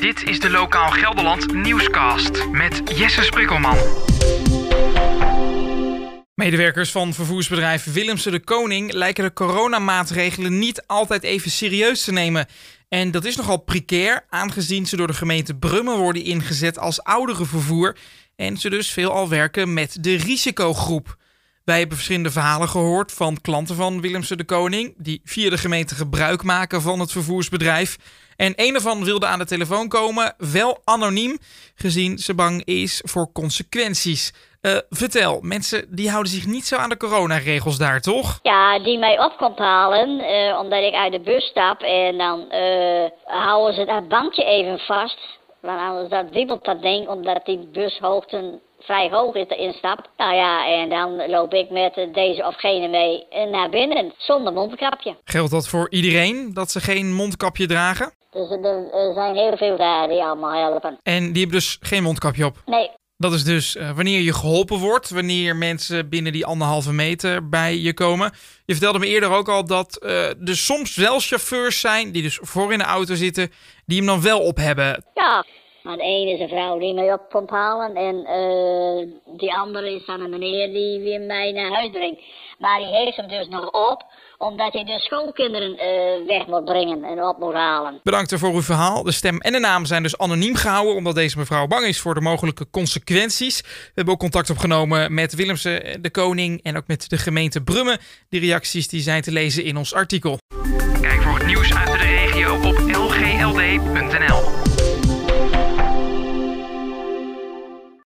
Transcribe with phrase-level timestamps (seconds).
[0.00, 3.76] Dit is de Lokaal Gelderland Nieuwscast met Jesse Sprikkelman.
[6.34, 12.46] Medewerkers van vervoersbedrijf Willemse de Koning lijken de coronamaatregelen niet altijd even serieus te nemen.
[12.88, 17.96] En dat is nogal precair, aangezien ze door de gemeente Brummen worden ingezet als ouderenvervoer
[18.36, 21.16] en ze dus veelal werken met de risicogroep.
[21.70, 25.94] Wij hebben verschillende verhalen gehoord van klanten van Willemse de Koning, die via de gemeente
[25.94, 27.96] gebruik maken van het vervoersbedrijf.
[28.36, 31.38] En een ervan wilde aan de telefoon komen, wel anoniem,
[31.74, 34.32] gezien ze bang is voor consequenties.
[34.62, 38.38] Uh, vertel, mensen die houden zich niet zo aan de coronaregels daar, toch?
[38.42, 42.38] Ja, die mij op komt halen, uh, omdat ik uit de bus stap en dan
[42.50, 45.18] uh, houden ze dat bandje even vast.
[45.60, 50.10] Want anders dat wiebelt dat ding, omdat die bushoogte vrij hoog is de instap.
[50.16, 55.16] Nou ja, en dan loop ik met deze of gene mee naar binnen, zonder mondkapje.
[55.24, 58.12] Geldt dat voor iedereen, dat ze geen mondkapje dragen?
[58.30, 60.98] Dus er zijn heel veel daar die allemaal helpen.
[61.02, 62.56] En die hebben dus geen mondkapje op?
[62.66, 62.90] Nee.
[63.16, 67.76] Dat is dus uh, wanneer je geholpen wordt, wanneer mensen binnen die anderhalve meter bij
[67.76, 68.32] je komen.
[68.64, 72.38] Je vertelde me eerder ook al dat uh, er soms wel chauffeurs zijn die dus
[72.42, 73.52] voor in de auto zitten,
[73.86, 75.04] die hem dan wel op hebben.
[75.14, 75.44] Ja,
[75.82, 79.94] maar de ene is een vrouw die mij op komt halen en uh, die andere
[79.94, 82.20] is dan een meneer die weer mij naar huis brengt.
[82.58, 84.04] Maar die heeft hem dus nog op,
[84.38, 88.00] omdat hij de schoolkinderen uh, weg moet brengen en op moet halen.
[88.02, 89.02] Bedankt voor uw verhaal.
[89.02, 92.14] De stem en de naam zijn dus anoniem gehouden, omdat deze mevrouw bang is voor
[92.14, 93.60] de mogelijke consequenties.
[93.60, 97.98] We hebben ook contact opgenomen met Willemse de Koning en ook met de gemeente Brummen.
[98.28, 100.38] Die reacties die zijn te lezen in ons artikel.
[101.00, 101.69] Kijk voor het nieuws